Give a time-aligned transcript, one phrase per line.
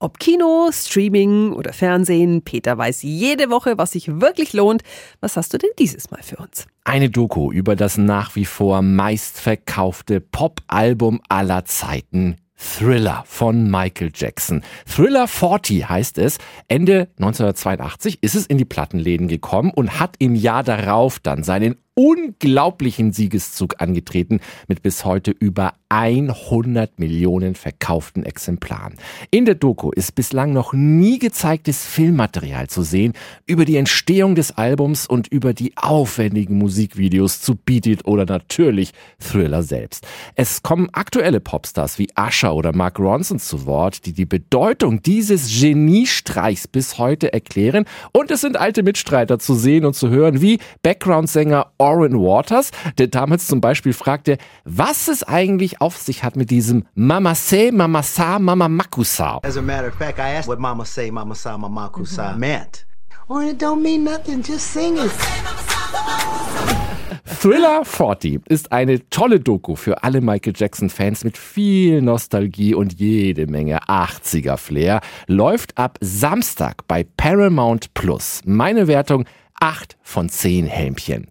[0.00, 4.82] Ob Kino, Streaming oder Fernsehen, Peter weiß jede Woche, was sich wirklich lohnt.
[5.20, 6.68] Was hast du denn dieses Mal für uns?
[6.84, 12.36] Eine Doku über das nach wie vor meistverkaufte Pop-Album aller Zeiten.
[12.54, 14.62] Thriller von Michael Jackson.
[14.86, 16.38] Thriller 40 heißt es.
[16.68, 21.74] Ende 1982 ist es in die Plattenläden gekommen und hat im Jahr darauf dann seinen
[21.98, 24.38] unglaublichen Siegeszug angetreten
[24.68, 28.94] mit bis heute über 100 Millionen verkauften Exemplaren.
[29.32, 33.14] In der Doku ist bislang noch nie gezeigtes Filmmaterial zu sehen
[33.46, 38.92] über die Entstehung des Albums und über die aufwendigen Musikvideos zu Beat It oder natürlich
[39.18, 40.06] Thriller selbst.
[40.36, 45.60] Es kommen aktuelle Popstars wie Usher oder Mark Ronson zu Wort, die die Bedeutung dieses
[45.60, 50.58] Geniestreichs bis heute erklären und es sind alte Mitstreiter zu sehen und zu hören wie
[50.82, 56.50] Background-Sänger Oren Waters, der damals zum Beispiel fragte, was es eigentlich auf sich hat mit
[56.50, 59.40] diesem Mama say, Mama sa, Mama makusa.
[59.42, 62.84] As a matter of fact, I asked what Mama say, Mama sa, Mama makusa meant.
[63.26, 65.10] Or it don't mean nothing, just sing it.
[67.24, 73.46] Thriller 40 ist eine tolle Doku für alle Michael Jackson-Fans mit viel Nostalgie und jede
[73.46, 75.00] Menge 80er-Flair.
[75.26, 78.42] Läuft ab Samstag bei Paramount Plus.
[78.44, 79.24] Meine Wertung
[79.60, 81.26] 8 von 10 Helmchen.